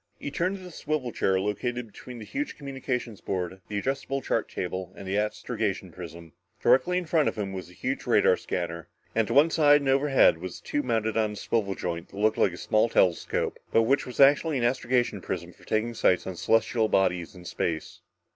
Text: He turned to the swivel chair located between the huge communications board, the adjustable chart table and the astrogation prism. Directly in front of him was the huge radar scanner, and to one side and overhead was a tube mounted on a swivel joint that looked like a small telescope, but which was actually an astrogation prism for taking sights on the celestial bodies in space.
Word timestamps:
He 0.19 0.31
turned 0.31 0.57
to 0.57 0.63
the 0.63 0.71
swivel 0.71 1.11
chair 1.11 1.39
located 1.39 1.85
between 1.85 2.17
the 2.17 2.25
huge 2.25 2.57
communications 2.57 3.21
board, 3.21 3.61
the 3.67 3.77
adjustable 3.77 4.19
chart 4.19 4.49
table 4.49 4.91
and 4.95 5.07
the 5.07 5.15
astrogation 5.15 5.91
prism. 5.91 6.33
Directly 6.59 6.97
in 6.97 7.05
front 7.05 7.29
of 7.29 7.35
him 7.37 7.53
was 7.53 7.67
the 7.67 7.75
huge 7.75 8.07
radar 8.07 8.35
scanner, 8.35 8.87
and 9.13 9.27
to 9.27 9.35
one 9.35 9.51
side 9.51 9.81
and 9.81 9.89
overhead 9.91 10.39
was 10.39 10.57
a 10.59 10.63
tube 10.63 10.85
mounted 10.85 11.17
on 11.17 11.33
a 11.33 11.35
swivel 11.35 11.75
joint 11.75 12.09
that 12.09 12.17
looked 12.17 12.39
like 12.39 12.51
a 12.53 12.57
small 12.57 12.89
telescope, 12.89 13.59
but 13.71 13.83
which 13.83 14.07
was 14.07 14.19
actually 14.19 14.57
an 14.57 14.63
astrogation 14.63 15.21
prism 15.21 15.53
for 15.53 15.65
taking 15.65 15.93
sights 15.93 16.25
on 16.25 16.33
the 16.33 16.37
celestial 16.37 16.87
bodies 16.87 17.35
in 17.35 17.45
space. 17.45 18.01